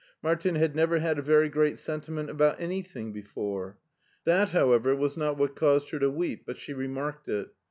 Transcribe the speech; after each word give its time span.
Martin 0.23 0.55
had 0.55 0.75
never 0.75 0.97
had 0.97 1.19
a 1.19 1.21
very 1.21 1.47
great 1.47 1.77
sentiment 1.77 2.27
about 2.27 2.59
anything 2.59 3.13
before. 3.13 3.77
That, 4.25 4.49
however, 4.49 4.95
was 4.95 5.15
not 5.15 5.37
what 5.37 5.55
caused 5.55 5.91
her 5.91 5.99
to 5.99 6.09
weep, 6.09 6.41
but 6.47 6.57
she 6.57 6.73
remarked 6.73 7.29
it. 7.29 7.49